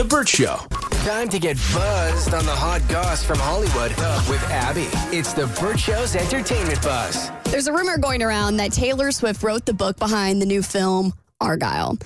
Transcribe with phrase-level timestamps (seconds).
[0.00, 0.56] The Burt Show.
[1.04, 3.90] Time to get buzzed on the hot goss from Hollywood
[4.30, 4.88] with Abby.
[5.14, 7.30] It's the Burt Show's entertainment buzz.
[7.44, 11.12] There's a rumor going around that Taylor Swift wrote the book behind the new film
[11.42, 12.00] Argylle.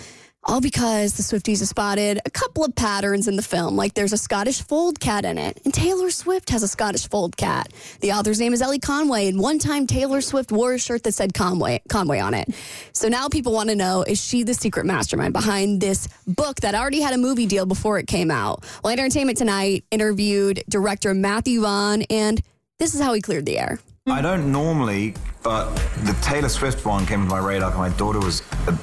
[0.46, 4.12] All because the Swifties have spotted a couple of patterns in the film, like there's
[4.12, 7.72] a Scottish fold cat in it, and Taylor Swift has a Scottish fold cat.
[8.00, 11.12] The author's name is Elly Conway, and one time Taylor Swift wore a shirt that
[11.12, 12.54] said Conway, Conway on it.
[12.92, 16.74] So now people want to know is she the secret mastermind behind this book that
[16.74, 18.64] already had a movie deal before it came out?
[18.82, 22.42] Well, Entertainment Tonight interviewed director Matthew Vaughn, and
[22.78, 23.78] this is how he cleared the air.
[24.06, 27.74] I don't normally, but the Taylor Swift one came to my radar.
[27.74, 28.76] My daughter was uh,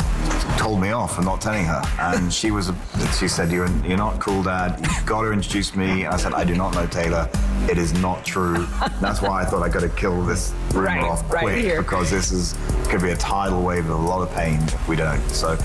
[0.58, 2.72] told me off for not telling her, and she was.
[3.20, 4.80] She said, "You're you're not cool, Dad.
[4.82, 7.30] You've got to introduce me." And I said, "I do not know Taylor.
[7.70, 8.66] It is not true."
[9.00, 11.84] That's why I thought I got to kill this rumor Right, off right quick here.
[11.84, 12.56] because this is
[12.90, 15.22] could be a tidal wave of a lot of pain if we don't.
[15.30, 15.56] So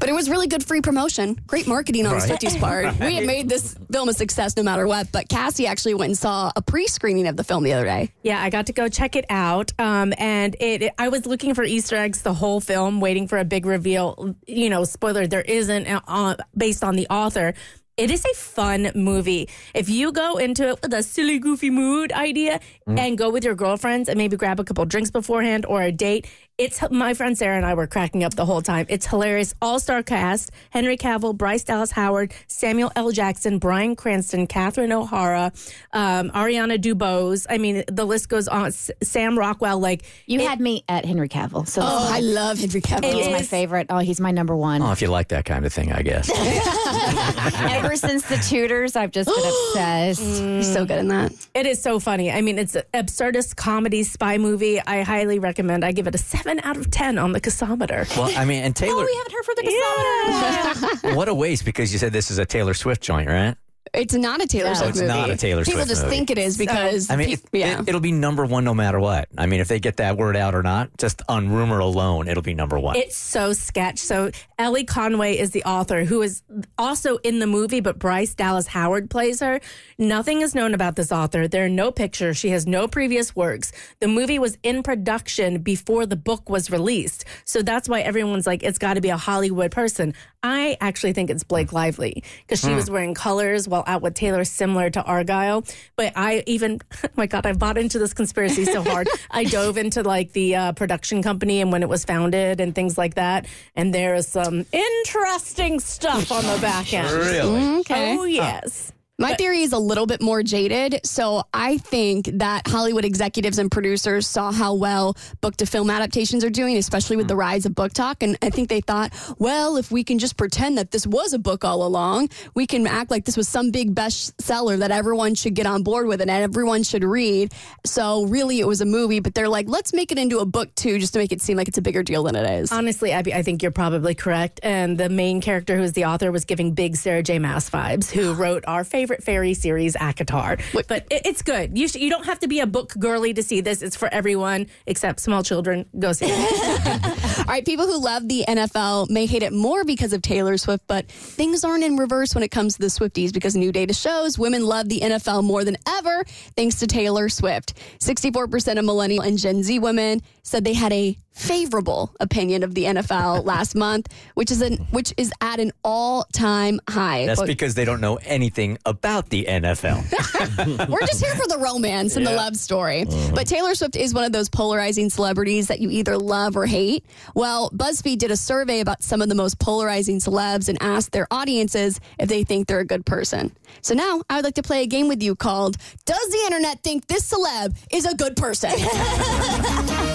[0.00, 1.36] But it was really good free promotion.
[1.46, 2.94] Great marketing on the Swifties part.
[3.00, 5.10] We had made this film a success no matter what.
[5.12, 8.10] But Cassie actually went and saw a pre screening of the film the other day.
[8.22, 9.72] Yeah, I got to go check it out.
[9.78, 13.38] Um, and it, it- I was looking for Easter eggs the whole film, waiting for
[13.38, 14.34] a big reveal.
[14.46, 17.54] You know, spoiler, there isn't uh, based on the author.
[17.98, 19.50] It is a fun movie.
[19.74, 23.54] If you go into it with a silly, goofy mood idea and go with your
[23.54, 26.26] girlfriends and maybe grab a couple drinks beforehand or a date,
[26.64, 28.86] it's my friend Sarah and I were cracking up the whole time.
[28.88, 29.54] It's hilarious.
[29.60, 33.10] All star cast Henry Cavill, Bryce Dallas Howard, Samuel L.
[33.10, 35.52] Jackson, Bryan Cranston, Catherine O'Hara,
[35.92, 37.46] um, Ariana DeBose.
[37.50, 38.66] I mean, the list goes on.
[38.66, 42.80] S- Sam Rockwell, like, You had me at Henry Cavill, so Oh, I love Henry
[42.80, 43.12] Cavill.
[43.12, 43.86] he's my favorite.
[43.90, 44.82] Oh, he's my number one.
[44.82, 46.30] Oh, if you like that kind of thing, I guess.
[47.70, 50.20] Ever since the Tudors, I've just been obsessed.
[50.20, 51.32] He's so good in that.
[51.54, 52.30] It is so funny.
[52.30, 54.80] I mean, it's an absurdist comedy spy movie.
[54.80, 55.84] I highly recommend.
[55.84, 58.08] I give it a 7 out of 10 on the Casometer.
[58.16, 61.14] well, I mean, and Taylor, Oh, we haven't heard from the Cassandra.
[61.16, 63.56] what a waste because you said this is a Taylor Swift joint, right?
[63.94, 64.74] It's not a Taylor No.
[64.74, 65.12] Swift It's movie.
[65.12, 65.76] not a Taylor Swift.
[65.76, 66.16] People Swift just movie.
[66.16, 67.82] think it is because I mean, pe- it, yeah.
[67.86, 69.28] it, will be number one no matter what.
[69.36, 72.42] I mean, if they get that word out or not, just on rumor alone, it'll
[72.42, 72.96] be number one.
[72.96, 73.98] It's so sketch.
[73.98, 76.42] So Elly Conway is the author who is
[76.78, 79.60] also in the movie, but Bryce Dallas Howard plays her.
[79.98, 81.46] Nothing is known about this author.
[81.46, 82.38] There are no pictures.
[82.38, 83.72] She has no previous works.
[84.00, 87.26] The movie was in production before the book was released.
[87.44, 90.14] So that's why everyone's like, it's got to be a Hollywood person.
[90.42, 91.76] I actually think it's Blake hmm.
[91.76, 92.76] Lively because she hmm.
[92.76, 95.64] was wearing colors while out with Taylor, similar to Argyle.
[95.96, 99.08] But I even, oh my God, I bought into this conspiracy so hard.
[99.30, 102.98] I dove into like the uh, production company and when it was founded and things
[102.98, 103.46] like that.
[103.74, 107.10] And there is some interesting stuff on the back end.
[107.10, 107.80] really?
[107.80, 108.16] okay.
[108.18, 108.92] Oh, yes.
[109.18, 111.00] My theory is a little bit more jaded.
[111.04, 116.44] So I think that Hollywood executives and producers saw how well book to film adaptations
[116.44, 117.38] are doing, especially with the mm.
[117.38, 118.16] rise of BookTok.
[118.22, 121.38] And I think they thought, well, if we can just pretend that this was a
[121.38, 125.54] book all along, we can act like this was some big bestseller that everyone should
[125.54, 127.52] get on board with and everyone should read.
[127.84, 130.74] So really, it was a movie, but they're like, let's make it into a book
[130.74, 132.72] too, just to make it seem like it's a bigger deal than it is.
[132.72, 134.58] Honestly, Abby, I think you're probably correct.
[134.62, 137.38] And the main character, who's the author, was giving big Sarah J.
[137.38, 140.60] Maas vibes, who wrote our favorite fairy series, ACOTAR.
[140.88, 141.76] But it, it's good.
[141.78, 143.82] You, sh- you don't have to be a book girly to see this.
[143.82, 145.86] It's for everyone except small children.
[145.98, 147.28] Go see it.
[147.42, 150.84] All right, people who love the NFL may hate it more because of Taylor Swift,
[150.86, 154.38] but things aren't in reverse when it comes to the Swifties because new data shows
[154.38, 156.22] women love the NFL more than ever
[156.56, 157.74] thanks to Taylor Swift.
[157.98, 162.84] 64% of millennial and Gen Z women said they had a favorable opinion of the
[162.84, 167.26] NFL last month, which is an which is at an all-time high.
[167.26, 170.88] That's But because they don't know anything about the NFL.
[170.88, 173.02] we're just here for the romance and the love story.
[173.02, 173.32] Uh-huh.
[173.34, 177.04] But Taylor Swift is one of those polarizing celebrities that you either love or hate.
[177.34, 181.26] Well, BuzzFeed did a survey about some of the most polarizing celebs and asked their
[181.30, 183.52] audiences if they think they're a good person.
[183.80, 186.82] So now I would like to play a game with you called Does the Internet
[186.82, 188.72] Think This Celeb is a Good Person?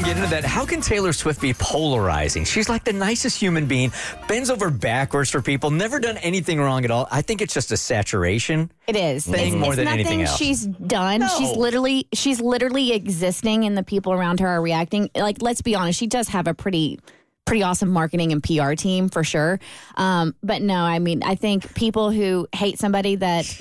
[0.00, 2.44] even get into that, how can Taylor Swift be polarizing?
[2.44, 3.92] She's like the nicest human being,
[4.28, 7.08] bends over backwards for people, never done anything wrong at all.
[7.10, 8.70] I think it's just a saturation.
[8.86, 9.26] It is.
[9.26, 10.36] Thing it's, more it's than nothing anything else.
[10.36, 11.26] she's done.
[11.38, 15.10] She's literally she's literally existing and the people around her are reacting.
[15.14, 16.98] Like let's be honest, she does have a pretty
[17.44, 19.60] pretty awesome marketing and PR team for sure.
[19.96, 23.60] Um, but no, I mean, I think people who hate somebody that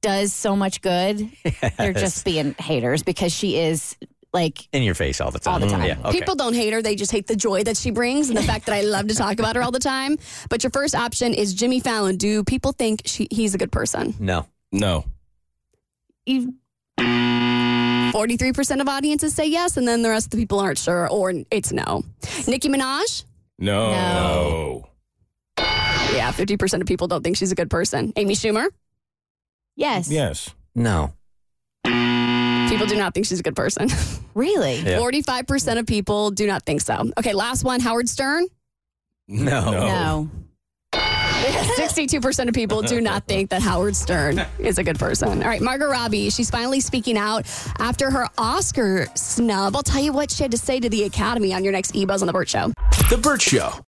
[0.00, 1.30] does so much good,
[1.76, 3.96] they're just being haters because she is
[4.32, 5.54] like In your face all the time.
[5.54, 5.86] All the mm, time.
[5.86, 6.18] Yeah, okay.
[6.18, 8.66] People don't hate her, they just hate the joy that she brings and the fact
[8.66, 10.18] that I love to talk about her all the time.
[10.48, 12.16] But your first option is Jimmy Fallon.
[12.16, 14.14] Do people think she, he's a good person?
[14.18, 14.46] no.
[14.70, 15.06] No.
[18.12, 21.32] 43% of audiences say yes, and then the rest of the people aren't sure, or
[21.50, 22.04] it's no.
[22.46, 23.24] Nicki Minaj,
[23.58, 23.90] No.
[23.92, 24.88] No.
[25.58, 28.12] Yeah, 50% of people don't think she's a good person.
[28.16, 28.66] Amy Schumer?
[29.76, 30.10] Yes.
[30.10, 30.50] Yes.
[30.74, 31.12] No.
[32.68, 33.88] People do not think she's a good person.
[34.34, 34.76] Really?
[34.76, 34.98] Yeah.
[35.00, 37.10] 45% of people do not think so.
[37.18, 38.46] Okay, last one Howard Stern.
[39.26, 39.72] No.
[39.72, 40.30] No.
[40.94, 45.42] 62% of people do not think that Howard Stern is a good person.
[45.42, 47.46] All right, Margot Robbie, she's finally speaking out
[47.80, 49.74] after her Oscar snub.
[49.74, 52.20] I'll tell you what she had to say to the Academy on your next eBuzz
[52.20, 52.72] on the Burt Show.
[53.10, 53.72] The Burt Show.